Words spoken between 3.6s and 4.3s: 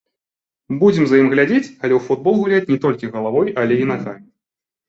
але і нагамі.